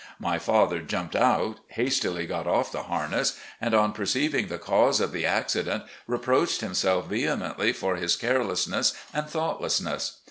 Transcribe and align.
My 0.17 0.39
father 0.39 0.79
jumped 0.79 1.15
out, 1.15 1.59
hastily 1.67 2.25
got 2.25 2.47
off 2.47 2.71
the 2.71 2.81
harness, 2.81 3.37
and 3.61 3.75
on 3.75 3.93
perceiving 3.93 4.47
the 4.47 4.57
cause 4.57 4.99
of 4.99 5.11
the 5.11 5.27
accident 5.27 5.83
reproached 6.07 6.61
himself 6.61 7.05
vehemently 7.07 7.71
for 7.71 7.97
his 7.97 8.15
carelessness 8.15 8.93
and 9.13 9.29
thoughtlessness. 9.29 10.17